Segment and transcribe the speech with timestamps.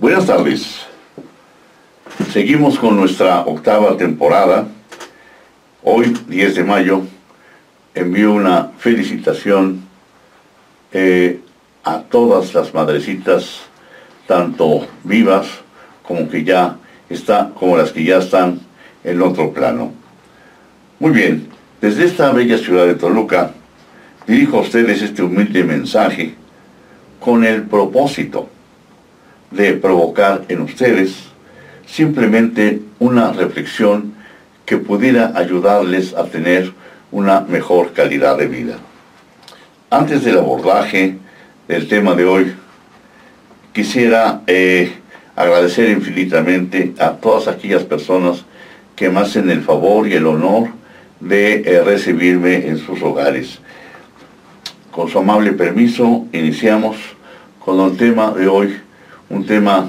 [0.00, 0.86] Buenas tardes.
[2.32, 4.68] Seguimos con nuestra octava temporada.
[5.82, 7.02] Hoy, 10 de mayo,
[7.96, 9.80] envío una felicitación
[10.92, 11.40] eh,
[11.82, 13.62] a todas las madrecitas,
[14.28, 15.48] tanto vivas
[16.04, 16.76] como que ya
[17.08, 18.60] está, como las que ya están
[19.02, 19.92] en otro plano.
[21.00, 21.48] Muy bien,
[21.80, 23.50] desde esta bella ciudad de Toluca,
[24.28, 26.36] dirijo a ustedes este humilde mensaje
[27.18, 28.48] con el propósito
[29.50, 31.28] de provocar en ustedes
[31.86, 34.14] simplemente una reflexión
[34.66, 36.72] que pudiera ayudarles a tener
[37.10, 38.76] una mejor calidad de vida.
[39.90, 41.16] Antes del abordaje
[41.66, 42.52] del tema de hoy,
[43.72, 44.92] quisiera eh,
[45.34, 48.44] agradecer infinitamente a todas aquellas personas
[48.94, 50.68] que me hacen el favor y el honor
[51.20, 53.60] de eh, recibirme en sus hogares.
[54.90, 56.96] Con su amable permiso, iniciamos
[57.64, 58.80] con el tema de hoy,
[59.30, 59.88] un tema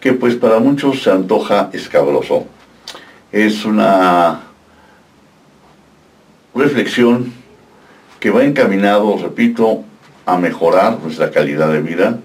[0.00, 2.46] que pues para muchos se antoja escabroso.
[3.32, 4.42] Es una
[6.54, 7.32] reflexión
[8.20, 9.84] que va encaminado, repito,
[10.26, 12.18] a mejorar nuestra calidad de vida,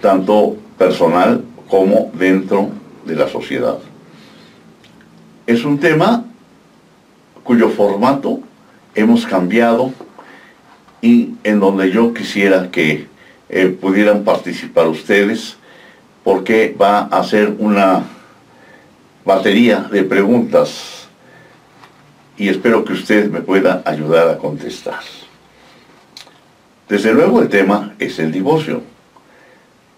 [0.00, 2.70] tanto personal como dentro
[3.04, 3.78] de la sociedad.
[5.46, 6.24] Es un tema
[7.42, 8.40] cuyo formato
[8.94, 9.92] hemos cambiado
[11.00, 13.06] y en donde yo quisiera que
[13.48, 15.56] eh, pudieran participar ustedes
[16.24, 18.02] porque va a ser una
[19.24, 21.08] batería de preguntas
[22.36, 25.00] y espero que usted me pueda ayudar a contestar.
[26.88, 28.82] Desde luego el tema es el divorcio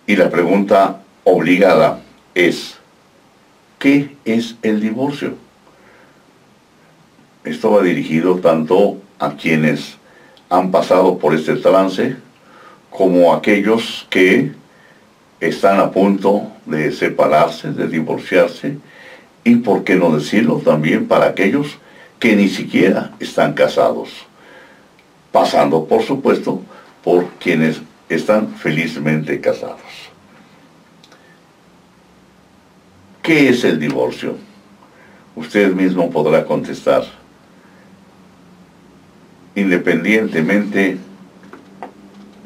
[0.07, 2.01] y la pregunta obligada
[2.35, 2.79] es,
[3.79, 5.35] ¿qué es el divorcio?
[7.45, 9.97] Esto va dirigido tanto a quienes
[10.51, 12.17] han pasado por este trance
[12.91, 14.53] como aquellos que
[15.41, 18.77] están a punto de separarse, de divorciarse,
[19.45, 21.79] y por qué no decirlo también para aquellos
[22.19, 24.11] que ni siquiera están casados,
[25.33, 26.63] pasando por supuesto
[27.05, 29.81] por quienes están felizmente casados.
[33.23, 34.37] ¿Qué es el divorcio?
[35.37, 37.05] Usted mismo podrá contestar,
[39.55, 40.99] independientemente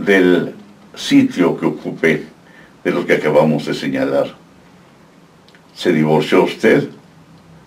[0.04, 0.54] del
[0.94, 2.26] sitio que ocupe
[2.84, 4.34] de lo que acabamos de señalar.
[5.74, 6.88] ¿Se divorció usted?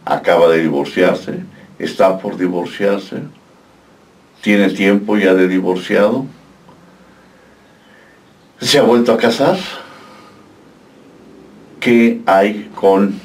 [0.04, 1.40] ¿Acaba de divorciarse?
[1.80, 3.18] ¿Está por divorciarse?
[4.42, 6.26] ¿Tiene tiempo ya de divorciado?
[8.60, 9.58] ¿Se ha vuelto a casar?
[11.80, 13.20] ¿Qué hay con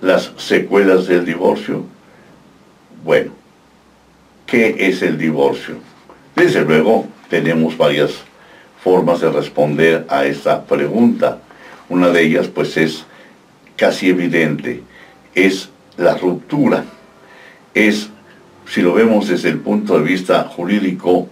[0.00, 1.84] las secuelas del divorcio?
[3.04, 3.32] Bueno,
[4.46, 5.76] ¿qué es el divorcio?
[6.36, 8.12] Desde luego tenemos varias
[8.82, 11.38] formas de responder a esta pregunta.
[11.88, 13.04] Una de ellas pues es
[13.76, 14.82] casi evidente,
[15.34, 16.84] es la ruptura,
[17.74, 18.10] es,
[18.66, 21.28] si lo vemos desde el punto de vista jurídico,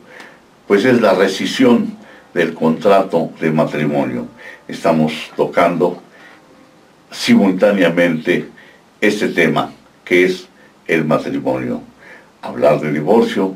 [0.67, 1.97] pues es la rescisión
[2.35, 4.27] del contrato de matrimonio.
[4.69, 6.03] Estamos tocando
[7.11, 8.49] simultáneamente
[9.01, 9.73] este tema,
[10.05, 10.49] que es
[10.87, 11.83] el matrimonio.
[12.43, 13.55] Hablar de divorcio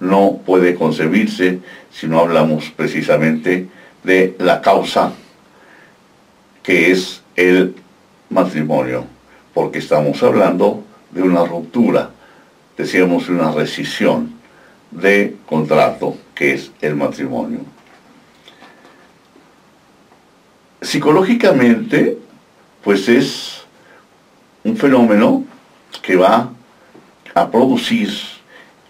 [0.00, 1.60] no puede concebirse
[1.92, 3.68] si no hablamos precisamente
[4.02, 5.12] de la causa
[6.62, 7.74] que es el
[8.28, 9.04] matrimonio,
[9.54, 12.10] porque estamos hablando de una ruptura,
[12.76, 14.34] decíamos una rescisión
[14.90, 17.60] de contrato que es el matrimonio.
[20.80, 22.16] Psicológicamente,
[22.82, 23.64] pues es
[24.64, 25.44] un fenómeno
[26.02, 26.50] que va
[27.34, 28.10] a producir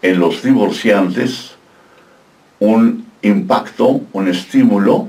[0.02, 1.52] en los divorciantes
[2.58, 5.08] un impacto, un estímulo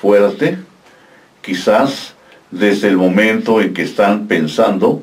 [0.00, 0.58] fuerte,
[1.42, 2.14] quizás
[2.50, 5.02] desde el momento en que están pensando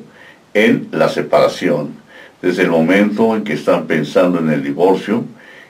[0.54, 1.94] en la separación,
[2.42, 5.24] desde el momento en que están pensando en el divorcio,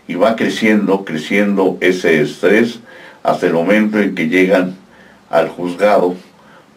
[0.08, 2.80] y va creciendo, creciendo ese estrés
[3.22, 4.76] hasta el momento en que llegan
[5.30, 6.14] al juzgado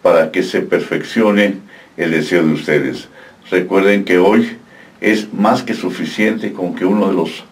[0.02, 1.58] para que se perfeccione
[1.98, 3.08] el deseo de ustedes.
[3.52, 4.58] Recuerden que hoy
[5.02, 7.44] es más que suficiente con que uno de los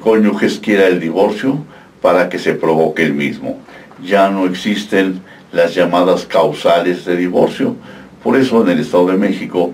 [0.00, 1.58] cónyuges quiera el divorcio
[2.00, 3.58] para que se provoque el mismo.
[4.02, 5.22] Ya no existen
[5.52, 7.76] las llamadas causales de divorcio.
[8.22, 9.72] Por eso en el Estado de México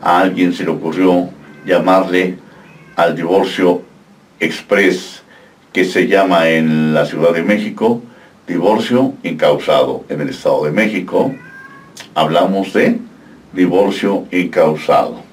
[0.00, 1.30] a alguien se le ocurrió
[1.66, 2.38] llamarle
[2.96, 3.82] al divorcio
[4.40, 5.22] express
[5.72, 8.02] que se llama en la Ciudad de México
[8.46, 10.04] divorcio incausado.
[10.08, 11.32] En el Estado de México
[12.14, 12.98] hablamos de
[13.52, 15.23] divorcio incausado.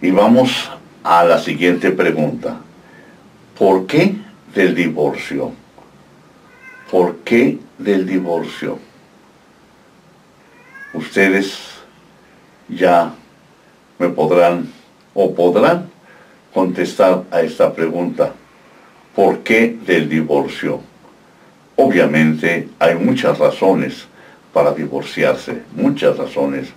[0.00, 0.70] Y vamos
[1.02, 2.56] a la siguiente pregunta.
[3.58, 4.16] ¿Por qué
[4.54, 5.52] del divorcio?
[6.94, 8.78] ¿por qué del divorcio?
[10.92, 11.58] Ustedes
[12.68, 13.12] ya
[13.98, 14.72] me podrán
[15.12, 15.90] o podrán
[16.52, 18.32] contestar a esta pregunta.
[19.16, 20.82] ¿Por qué del divorcio?
[21.74, 24.06] Obviamente hay muchas razones
[24.52, 26.68] para divorciarse, muchas razones.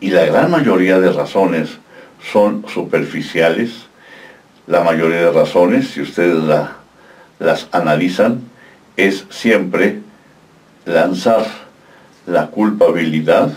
[0.00, 1.78] Y la gran mayoría de razones
[2.22, 3.86] son superficiales.
[4.66, 6.42] La mayoría de razones, si ustedes
[7.38, 8.42] las analizan,
[8.96, 10.00] es siempre
[10.84, 11.46] lanzar
[12.26, 13.52] la culpabilidad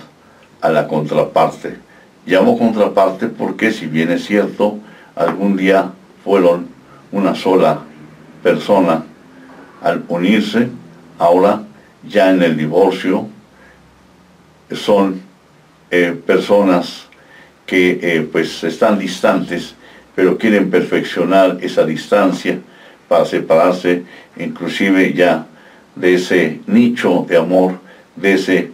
[0.62, 1.78] a la contraparte.
[2.26, 4.78] Llamo contraparte porque si bien es cierto,
[5.16, 5.92] algún día
[6.24, 6.68] fueron
[7.12, 7.80] una sola
[8.44, 9.04] persona
[9.82, 10.70] al unirse,
[11.18, 11.64] ahora
[12.08, 13.28] ya en el divorcio
[14.72, 15.22] son
[15.90, 17.08] eh, personas
[17.72, 19.76] que eh, pues están distantes,
[20.14, 22.60] pero quieren perfeccionar esa distancia
[23.08, 24.04] para separarse
[24.36, 25.46] inclusive ya
[25.96, 27.80] de ese nicho de amor,
[28.18, 28.72] de ese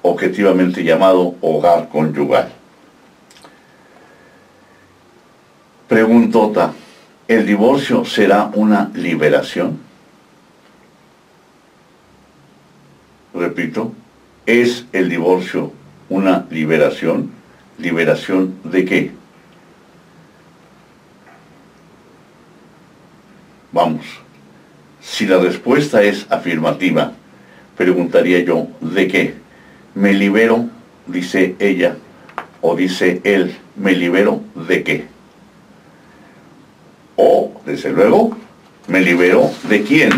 [0.00, 2.50] objetivamente llamado hogar conyugal.
[5.86, 6.72] Preguntota,
[7.28, 9.78] ¿el divorcio será una liberación?
[13.34, 13.92] Repito,
[14.46, 15.74] ¿es el divorcio
[16.08, 17.39] una liberación?
[17.80, 19.10] ¿Liberación de qué?
[23.72, 24.04] Vamos,
[25.00, 27.12] si la respuesta es afirmativa,
[27.76, 29.34] preguntaría yo, ¿de qué?
[29.94, 30.68] Me libero,
[31.06, 31.96] dice ella,
[32.60, 35.04] o dice él, me libero de qué?
[37.16, 38.36] O, desde luego,
[38.88, 40.10] me libero de quién.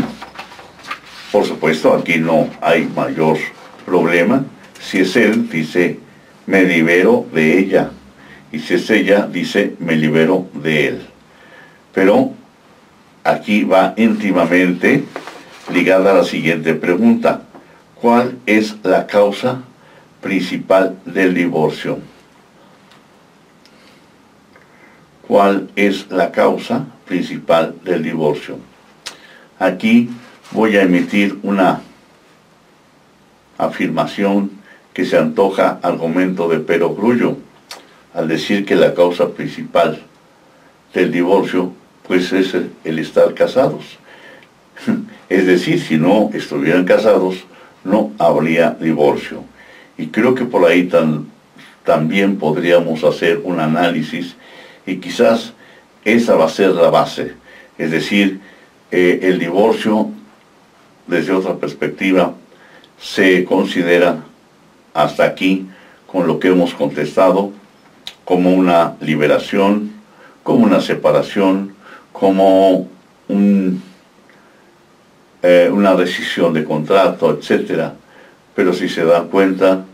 [1.30, 3.38] Por supuesto, aquí no hay mayor
[3.86, 4.44] problema.
[4.80, 6.00] Si es él, dice,
[6.46, 7.90] me libero de ella.
[8.50, 11.06] Y si es ella, dice, me libero de él.
[11.94, 12.32] Pero
[13.24, 15.04] aquí va íntimamente
[15.72, 17.42] ligada a la siguiente pregunta.
[18.00, 19.62] ¿Cuál es la causa
[20.20, 21.98] principal del divorcio?
[25.26, 28.58] ¿Cuál es la causa principal del divorcio?
[29.58, 30.10] Aquí
[30.50, 31.80] voy a emitir una
[33.56, 34.61] afirmación
[34.92, 37.36] que se antoja argumento de perogrullo
[38.14, 40.02] al decir que la causa principal
[40.92, 41.72] del divorcio
[42.06, 43.98] pues es el, estar casados.
[45.28, 47.36] Es decir, si no estuvieran casados,
[47.84, 49.44] no habría divorcio.
[49.96, 50.90] Y creo que por ahí
[51.84, 54.36] también podríamos hacer un análisis
[54.84, 55.54] y quizás
[56.04, 57.32] esa va a ser la base.
[57.78, 58.40] Es decir,
[58.90, 60.10] eh, el divorcio,
[61.06, 62.34] desde otra perspectiva,
[63.00, 64.22] se considera
[64.94, 65.68] hasta aquí,
[66.06, 67.52] con lo que hemos contestado,
[68.24, 69.92] como una liberación,
[70.42, 71.74] como una separación,
[72.12, 72.88] como
[75.42, 77.92] eh, una decisión de contrato, etc.
[78.54, 79.84] Pero si se dan cuenta,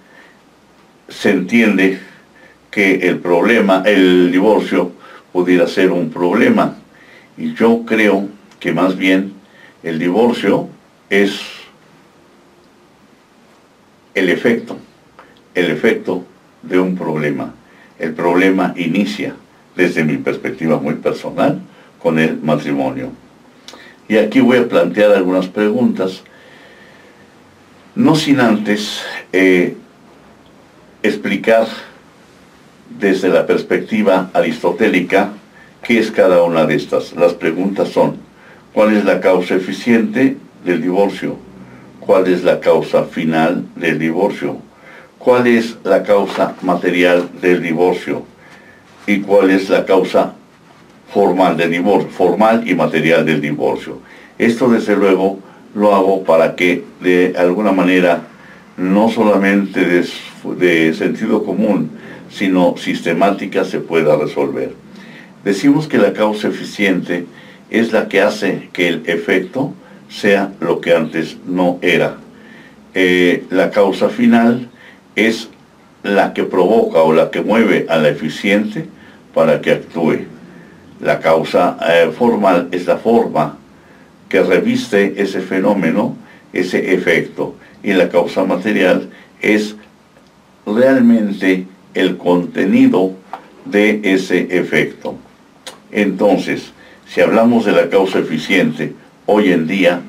[1.08, 2.00] se entiende
[2.70, 4.92] que el problema, el divorcio,
[5.32, 6.76] pudiera ser un problema.
[7.36, 8.28] Y yo creo
[8.60, 9.34] que más bien
[9.82, 10.68] el divorcio
[11.08, 11.40] es
[14.14, 14.76] el efecto,
[15.58, 16.24] el efecto
[16.62, 17.52] de un problema.
[17.98, 19.34] El problema inicia,
[19.74, 21.60] desde mi perspectiva muy personal,
[22.00, 23.10] con el matrimonio.
[24.08, 26.22] Y aquí voy a plantear algunas preguntas,
[27.94, 29.02] no sin antes
[29.32, 29.76] eh,
[31.02, 31.66] explicar
[33.00, 35.32] desde la perspectiva aristotélica
[35.82, 37.14] qué es cada una de estas.
[37.14, 38.18] Las preguntas son,
[38.72, 41.36] ¿cuál es la causa eficiente del divorcio?
[41.98, 44.67] ¿Cuál es la causa final del divorcio?
[45.28, 48.22] ¿Cuál es la causa material del divorcio?
[49.06, 50.32] ¿Y cuál es la causa
[51.12, 53.98] formal del divorcio, formal y material del divorcio.
[54.38, 55.38] Esto desde luego
[55.74, 58.22] lo hago para que de alguna manera
[58.78, 61.90] no solamente de, sentido común,
[62.30, 64.72] sino sistemática se pueda resolver.
[65.44, 67.26] Decimos que la causa eficiente
[67.68, 69.74] es la que hace que el efecto
[70.08, 72.16] sea lo que antes no era.
[72.94, 74.67] Eh, la causa final
[75.26, 75.48] es
[76.02, 78.86] la que provoca o la que mueve a la eficiente
[79.34, 80.26] para que actúe.
[81.00, 83.58] La causa eh, formal es la forma
[84.28, 86.16] que reviste ese fenómeno,
[86.52, 87.56] ese efecto.
[87.82, 89.08] Y la causa material
[89.40, 89.76] es
[90.66, 93.12] realmente el contenido
[93.64, 95.16] de ese efecto.
[95.90, 96.72] Entonces,
[97.06, 98.92] si hablamos de la causa eficiente,
[99.26, 100.00] hoy en día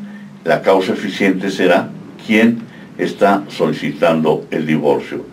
[0.43, 1.89] la causa eficiente será
[2.25, 2.68] quien
[2.99, 5.25] está solicitando el divorcio.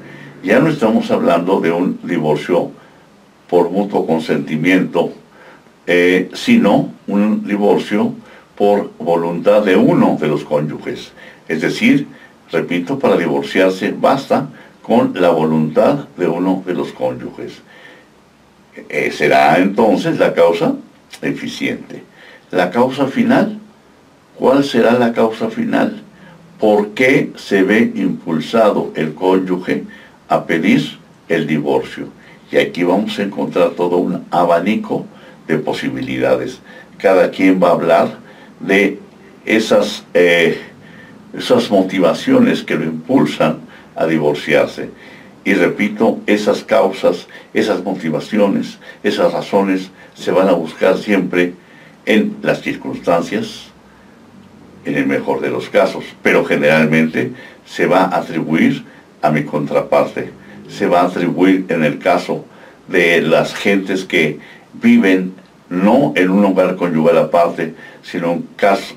[0.43, 2.71] Ya no estamos hablando de un divorcio
[3.49, 5.13] por mutuo consentimiento
[5.87, 8.13] eh, sino un divorcio
[8.57, 11.13] por voluntad de uno de los cónyuges.
[11.47, 12.09] Es decir,
[12.51, 14.49] repito, para divorciarse basta
[14.83, 17.63] con la voluntad de uno de los cónyuges.
[18.89, 20.75] Eh, será entonces la causa
[21.23, 22.03] eficiente.
[22.51, 23.61] La causa final,
[24.37, 26.03] ¿cuál será la causa final?
[26.59, 29.85] ¿Por qué se ve impulsado el cónyuge
[30.29, 30.99] a pedir
[31.29, 32.09] el divorcio?
[32.51, 35.05] Y aquí vamos a encontrar todo un abanico
[35.47, 36.61] de posibilidades.
[36.99, 38.19] Cada quien va a hablar
[38.61, 38.99] de
[39.45, 40.59] esas, eh,
[41.37, 43.59] esas motivaciones que lo impulsan
[43.95, 44.91] a divorciarse.
[45.45, 51.53] Y repito, esas causas, esas motivaciones, esas razones se van a buscar siempre
[52.07, 53.67] en las circunstancias,
[54.87, 57.33] en el mejor de los casos, pero generalmente
[57.67, 58.85] se va a atribuir
[59.21, 60.31] a mi contraparte,
[60.69, 62.47] se va a atribuir en el caso
[62.89, 64.39] de las gentes que
[64.73, 65.35] viven
[65.69, 68.43] no en un hogar conyugal aparte, sino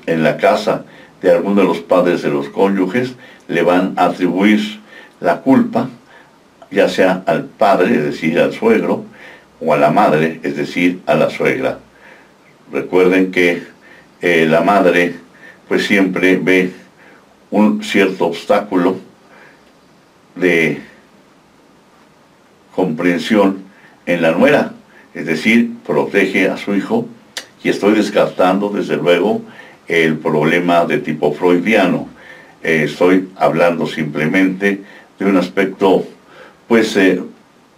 [0.06, 0.84] en la casa
[1.20, 3.14] de alguno de los padres de los cónyuges,
[3.48, 4.80] le van a atribuir
[5.20, 5.88] la culpa,
[6.70, 9.04] ya sea al padre, es decir, al suegro,
[9.60, 11.80] o a la madre, es decir, a la suegra.
[12.72, 13.64] Recuerden que
[14.22, 15.16] eh, la madre
[15.70, 16.72] pues siempre ve
[17.52, 18.96] un cierto obstáculo
[20.34, 20.80] de
[22.74, 23.62] comprensión
[24.04, 24.72] en la nuera,
[25.14, 27.06] es decir, protege a su hijo
[27.62, 29.42] y estoy descartando desde luego
[29.86, 32.08] el problema de tipo freudiano.
[32.64, 34.82] Eh, estoy hablando simplemente
[35.20, 36.04] de un aspecto,
[36.66, 37.22] pues, eh,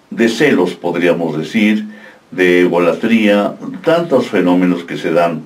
[0.08, 1.84] de celos, podríamos decir,
[2.30, 5.42] de egolatría, tantos fenómenos que se dan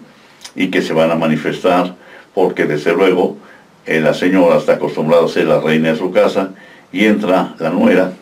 [0.54, 2.05] y que se van a manifestar,
[2.36, 3.38] porque desde luego
[3.86, 6.50] eh, la señora está acostumbrada a ser la reina de su casa
[6.92, 8.12] y entra la nuera,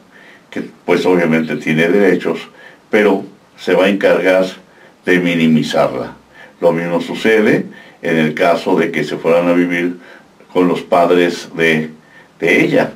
[0.51, 2.39] que pues obviamente tiene derechos,
[2.91, 3.25] pero
[3.59, 4.47] se va a encargar
[5.05, 6.13] de minimizarla.
[6.61, 7.67] Lo mismo sucede
[8.03, 9.97] en el caso de que se fueran a vivir
[10.53, 11.91] con los padres de,
[12.39, 12.93] ella.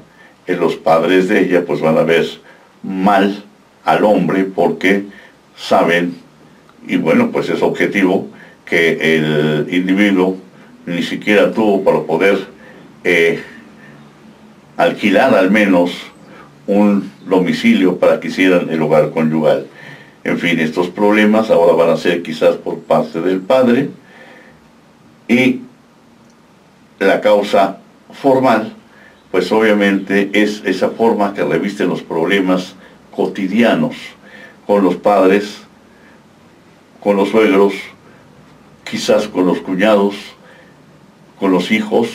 [0.47, 2.27] En los padres de ella pues van a ver
[2.85, 3.43] mal
[3.85, 5.03] al hombre porque
[5.57, 6.15] saben,
[6.87, 8.29] y bueno, pues es objetivo,
[8.65, 10.37] que el individuo
[10.89, 12.47] ni siquiera tuvo para poder
[13.05, 13.43] eh,
[14.77, 15.93] alquilar al menos
[16.67, 19.67] un domicilio para que hicieran el hogar conyugal.
[20.25, 23.91] En fin, estos problemas ahora van a ser quizás por parte del padre
[25.27, 25.61] y
[26.99, 27.79] la causa
[28.13, 28.75] formal,
[29.31, 32.75] pues obviamente es esa forma que revisten los problemas
[33.15, 33.97] cotidianos
[34.67, 35.59] con los padres,
[37.01, 37.75] con los suegros,
[38.89, 40.15] quizás con los cuñados,
[41.39, 42.09] con los hijos.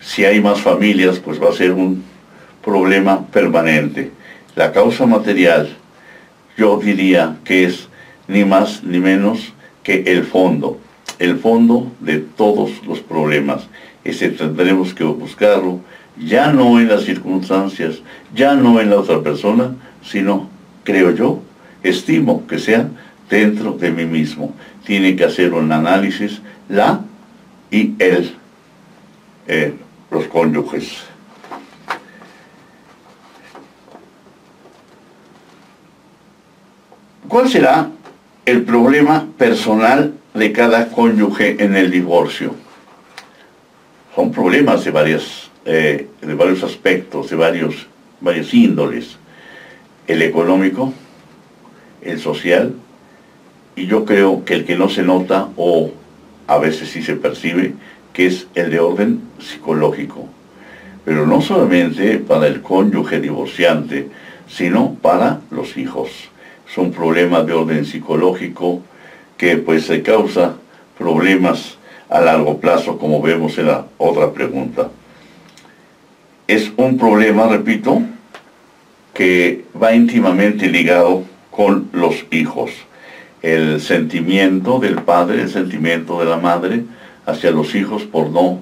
[0.00, 2.02] Si hay más familias, pues va a ser un
[2.64, 4.10] problema permanente.
[4.54, 5.76] La causa material
[6.56, 7.88] yo diría que es
[8.28, 9.52] ni más ni menos
[9.82, 10.78] que el fondo,
[11.18, 13.68] el fondo de todos los problemas.
[14.04, 15.80] Ese tendremos que buscarlo
[16.18, 18.00] ya no en las circunstancias,
[18.34, 20.48] ya no en la otra persona, sino,
[20.84, 21.40] creo yo,
[21.82, 22.88] estimo que sea
[23.30, 24.54] dentro de mí mismo.
[24.84, 27.00] Tiene que hacer un análisis la
[27.70, 28.34] y él,
[29.46, 31.04] los cónyuges.
[37.28, 37.88] ¿Cuál será
[38.44, 42.54] el problema personal de cada cónyuge en el divorcio?
[44.14, 47.86] Son problemas de, varias, eh, de varios aspectos, de varios,
[48.20, 49.16] varios índoles.
[50.06, 50.92] El económico,
[52.02, 52.74] el social,
[53.76, 55.90] y yo creo que el que no se nota o
[56.46, 57.72] a veces sí se percibe,
[58.12, 60.28] que es el de orden psicológico.
[61.04, 64.08] Pero no solamente para el cónyuge divorciante,
[64.48, 66.10] sino para los hijos
[66.74, 68.80] son problemas de orden psicológico
[69.36, 70.54] que pues se causa
[70.96, 71.76] problemas
[72.08, 74.88] a largo plazo, como vemos en la otra pregunta.
[76.46, 78.02] Es un problema, repito,
[79.12, 82.70] que va íntimamente ligado con los hijos.
[83.42, 86.84] El sentimiento del padre, el sentimiento de la madre
[87.26, 88.60] hacia los hijos por no,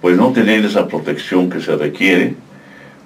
[0.00, 2.34] pues no tener esa protección que se requiere,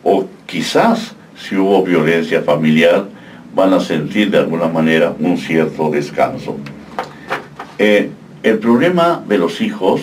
[0.04, 3.06] o quizás si hubo violencia familiar,
[3.54, 6.56] van a sentir de alguna manera un cierto descanso.
[7.78, 8.10] Eh,
[8.42, 10.02] el problema de los hijos,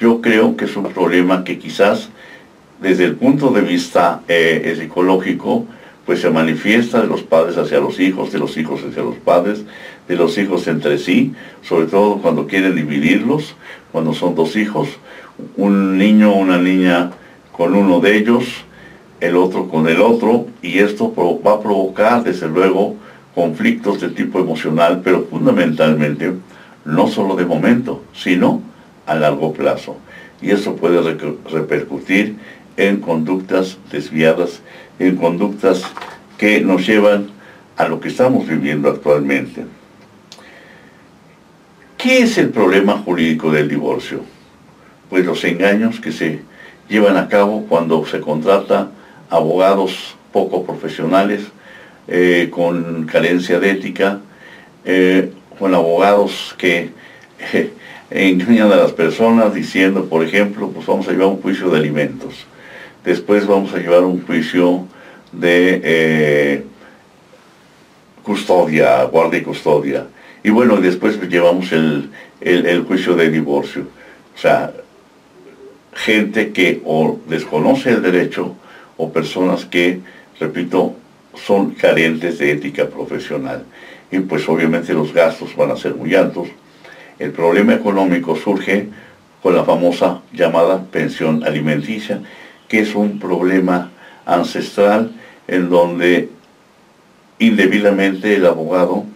[0.00, 2.08] yo creo que es un problema que quizás
[2.80, 5.66] desde el punto de vista eh, psicológico,
[6.04, 9.64] pues se manifiesta de los padres hacia los hijos, de los hijos hacia los padres,
[10.08, 11.32] de los hijos entre sí,
[11.62, 13.54] sobre todo cuando quieren dividirlos,
[13.92, 14.88] cuando son dos hijos,
[15.56, 17.12] un niño o una niña
[17.52, 18.44] con uno de ellos,
[19.20, 21.12] el otro con el otro, y esto
[21.44, 22.96] va a provocar, desde luego,
[23.34, 26.32] conflictos de tipo emocional, pero fundamentalmente,
[26.84, 28.60] no solo de momento, sino
[29.06, 29.96] a largo plazo.
[30.42, 31.00] Y eso puede
[31.50, 32.36] repercutir
[32.76, 34.60] en conductas desviadas,
[34.98, 35.84] en conductas
[36.36, 37.28] que nos llevan
[37.76, 39.64] a lo que estamos viviendo actualmente.
[42.04, 44.20] ¿Qué es el problema jurídico del divorcio?
[45.08, 46.40] Pues los engaños que se
[46.86, 48.90] llevan a cabo cuando se contrata
[49.30, 51.44] abogados poco profesionales,
[52.06, 54.20] eh, con carencia de ética,
[54.84, 56.90] eh, con abogados que
[57.54, 57.72] eh,
[58.10, 62.34] engañan a las personas diciendo, por ejemplo, pues vamos a llevar un juicio de alimentos,
[63.02, 64.86] después vamos a llevar un juicio
[65.32, 66.64] de
[68.22, 70.06] custodia, guardia y custodia,
[70.44, 72.10] y bueno, después llevamos el,
[72.42, 73.86] el juicio de divorcio.
[74.34, 74.72] O sea,
[75.94, 78.54] gente que o desconoce el derecho
[78.98, 80.00] o personas que,
[80.38, 80.96] repito,
[81.34, 83.64] son carentes de ética profesional.
[84.10, 86.48] Y pues obviamente los gastos van a ser muy altos.
[87.18, 88.88] El problema económico surge
[89.42, 92.20] con la famosa llamada pensión alimenticia,
[92.68, 93.92] que es un problema
[94.26, 95.12] ancestral
[95.48, 96.28] en donde
[97.38, 99.06] indebidamente el abogado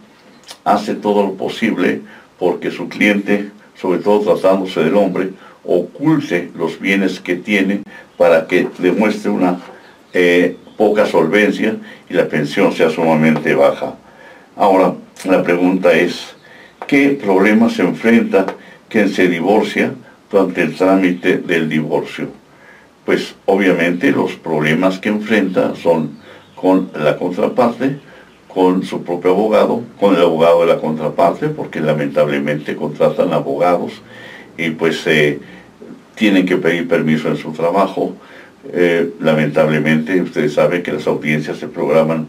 [0.65, 2.03] hace todo lo posible
[2.39, 5.31] porque su cliente, sobre todo tratándose del hombre,
[5.65, 7.83] oculte los bienes que tiene
[8.17, 9.59] para que demuestre una
[10.13, 11.77] eh, poca solvencia
[12.09, 13.95] y la pensión sea sumamente baja.
[14.57, 16.35] Ahora, la pregunta es,
[16.87, 18.47] ¿qué problema se enfrenta
[18.89, 19.93] quien se divorcia
[20.31, 22.29] durante el trámite del divorcio?
[23.05, 26.19] Pues obviamente los problemas que enfrenta son
[26.55, 27.99] con la contraparte,
[28.53, 34.03] con su propio abogado, con el abogado de la contraparte, porque lamentablemente contratan abogados
[34.57, 35.39] y pues eh,
[36.15, 38.17] tienen que pedir permiso en su trabajo.
[38.73, 42.27] Eh, lamentablemente, ustedes saben que las audiencias se programan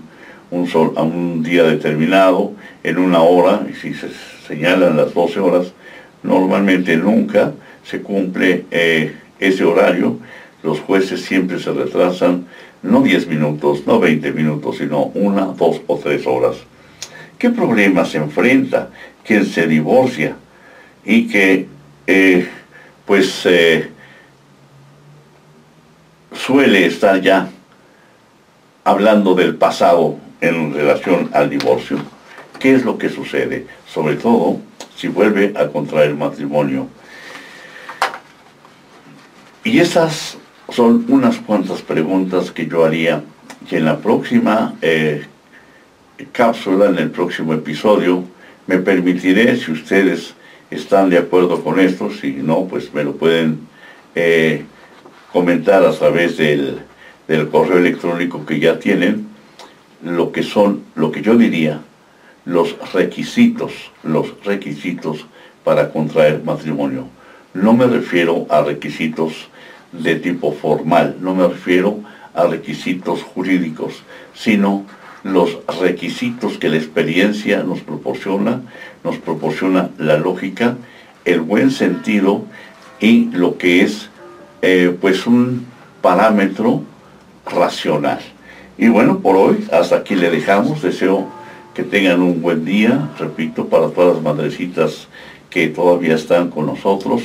[0.52, 4.10] un sol, a un día determinado, en una hora, y si se
[4.48, 5.74] señalan las 12 horas,
[6.24, 10.18] normalmente nunca se cumple eh, ese horario.
[10.64, 12.46] Los jueces siempre se retrasan,
[12.82, 16.58] no 10 minutos, no 20 minutos, sino una, dos o tres horas.
[17.38, 18.90] ¿Qué problema se enfrenta
[19.26, 20.36] quien se divorcia
[21.06, 21.68] y que
[22.08, 22.48] eh,
[23.06, 23.90] pues eh,
[26.34, 27.50] suele estar ya
[28.84, 32.00] hablando del pasado en relación al divorcio.
[32.60, 33.68] ¿Qué es lo que sucede?
[33.88, 34.60] Sobre todo
[34.96, 36.88] si vuelve a contraer matrimonio.
[39.64, 40.38] Y esas
[40.72, 43.24] son unas cuantas preguntas que yo haría
[43.68, 45.26] que en la próxima eh,
[46.32, 48.24] cápsula, en el próximo episodio,
[48.68, 50.34] me permitiré, si ustedes
[50.70, 53.60] están de acuerdo con esto, si no, pues me lo pueden
[54.16, 54.64] eh,
[55.32, 56.80] comentar a través del,
[57.28, 59.28] del, correo electrónico que ya tienen,
[60.04, 61.82] lo que son, lo que yo diría,
[62.46, 65.26] los requisitos, los requisitos
[65.64, 67.08] para contraer matrimonio.
[67.54, 69.50] No me refiero a requisitos
[69.92, 72.00] de tipo formal, no me refiero
[72.34, 74.86] a requisitos jurídicos, sino
[75.24, 78.62] los requisitos que la experiencia nos proporciona,
[79.04, 80.78] nos proporciona la lógica,
[81.26, 82.46] el buen sentido
[83.00, 84.10] y lo que es
[84.62, 85.66] eh, pues un
[86.02, 86.84] parámetro
[87.46, 88.20] racional.
[88.78, 90.82] Y bueno, por hoy hasta aquí le dejamos.
[90.82, 91.28] Deseo
[91.74, 95.08] que tengan un buen día, repito, para todas las madrecitas
[95.50, 97.24] que todavía están con nosotros,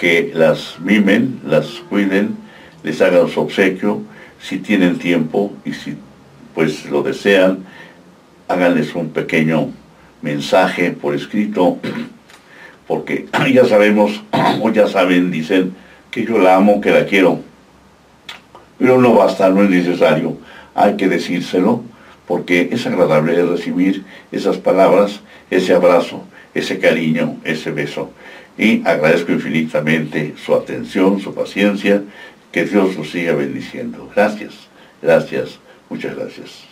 [0.00, 2.38] que las mimen, las cuiden,
[2.82, 4.00] les hagan su obsequio,
[4.40, 5.94] si tienen tiempo y si
[6.54, 7.66] pues lo desean,
[8.48, 9.68] háganles un pequeño
[10.22, 11.76] mensaje por escrito,
[12.86, 14.22] porque ya sabemos,
[14.62, 15.74] o ya saben, dicen
[16.10, 17.40] que yo la amo, que la quiero,
[18.78, 20.38] pero no basta, no es necesario,
[20.74, 21.84] hay que decírselo,
[22.26, 28.10] porque es agradable recibir esas palabras, ese abrazo, ese cariño, ese beso.
[28.60, 32.02] Y agradezco infinitamente su atención, su paciencia,
[32.52, 34.10] que Dios los siga bendiciendo.
[34.14, 34.52] Gracias,
[35.00, 35.58] gracias.
[35.88, 36.69] Muchas gracias.